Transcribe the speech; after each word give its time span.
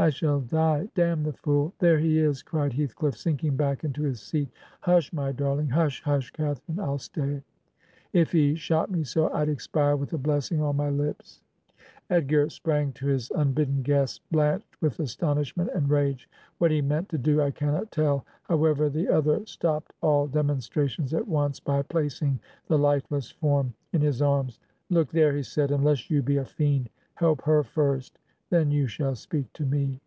I 0.00 0.10
shall 0.10 0.40
die!' 0.42 0.88
'Damn 0.94 1.24
the 1.24 1.32
fool! 1.32 1.72
There 1.80 1.98
he 1.98 2.20
is!' 2.20 2.40
cried 2.44 2.72
Heathcliff, 2.72 3.16
sinking 3.16 3.56
back 3.56 3.82
into 3.82 4.04
his 4.04 4.20
seat.' 4.22 4.48
Hush, 4.82 5.12
my 5.12 5.32
darling! 5.32 5.70
Hush, 5.70 6.00
hush, 6.04 6.30
Cathanne 6.30 6.76
1 6.76 6.88
I'll 6.88 6.98
stay. 6.98 7.42
If 8.12 8.30
he 8.30 8.54
shot 8.54 8.92
me 8.92 9.02
so, 9.02 9.28
I'd 9.32 9.48
expire 9.48 9.96
with 9.96 10.12
a 10.12 10.16
blessing 10.16 10.60
on 10.62 10.76
my 10.76 10.88
lips.'... 10.88 11.42
Edgar 12.10 12.48
sprang 12.48 12.92
to 12.92 13.08
his 13.08 13.28
imbidden 13.30 13.82
guest, 13.82 14.22
blanched 14.30 14.80
with 14.80 15.00
astonishment 15.00 15.70
and 15.74 15.90
rage. 15.90 16.30
What 16.58 16.70
he 16.70 16.80
meant 16.80 17.08
to 17.08 17.18
do 17.18 17.42
I 17.42 17.50
cannot 17.50 17.90
tell; 17.90 18.24
however, 18.44 18.88
the 18.88 19.08
other 19.08 19.44
stopped 19.46 19.94
all 20.00 20.28
dem 20.28 20.46
onstrations 20.48 21.12
at 21.12 21.26
once 21.26 21.58
by 21.58 21.82
placing 21.82 22.38
the 22.68 22.78
lifeless 22.78 23.32
form 23.32 23.74
in 23.92 24.00
his 24.02 24.22
arms. 24.22 24.60
'Look 24.90 25.10
there!' 25.10 25.34
he 25.34 25.42
said; 25.42 25.70
'xmless 25.70 26.08
you 26.08 26.22
be 26.22 26.36
a 26.36 26.44
fiend, 26.44 26.88
help 27.14 27.42
her 27.42 27.64
first— 27.64 28.20
then 28.50 28.70
you 28.70 28.86
shall 28.86 29.14
speak 29.14 29.52
to 29.52 29.66
me.' 29.66 30.00